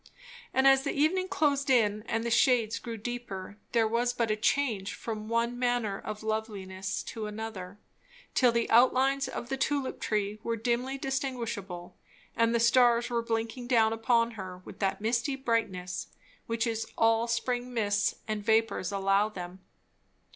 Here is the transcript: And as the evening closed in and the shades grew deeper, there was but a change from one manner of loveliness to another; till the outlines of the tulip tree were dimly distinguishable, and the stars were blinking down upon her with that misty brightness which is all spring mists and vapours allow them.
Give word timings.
And 0.51 0.65
as 0.65 0.83
the 0.83 0.93
evening 0.93 1.27
closed 1.27 1.69
in 1.69 2.01
and 2.07 2.23
the 2.23 2.31
shades 2.31 2.79
grew 2.79 2.97
deeper, 2.97 3.59
there 3.71 3.87
was 3.87 4.13
but 4.13 4.31
a 4.31 4.35
change 4.35 4.95
from 4.95 5.29
one 5.29 5.59
manner 5.59 5.99
of 6.03 6.23
loveliness 6.23 7.03
to 7.03 7.27
another; 7.27 7.77
till 8.33 8.51
the 8.51 8.67
outlines 8.71 9.27
of 9.27 9.49
the 9.49 9.57
tulip 9.57 9.99
tree 9.99 10.39
were 10.41 10.55
dimly 10.57 10.97
distinguishable, 10.97 11.95
and 12.35 12.55
the 12.55 12.59
stars 12.59 13.11
were 13.11 13.21
blinking 13.21 13.67
down 13.67 13.93
upon 13.93 14.31
her 14.31 14.63
with 14.65 14.79
that 14.79 15.01
misty 15.01 15.35
brightness 15.35 16.07
which 16.47 16.65
is 16.65 16.91
all 16.97 17.27
spring 17.27 17.71
mists 17.71 18.15
and 18.27 18.43
vapours 18.43 18.91
allow 18.91 19.29
them. 19.29 19.59